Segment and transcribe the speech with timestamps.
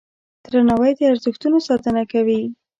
[0.45, 2.41] درناوی د ارزښتونو ساتنه کوي.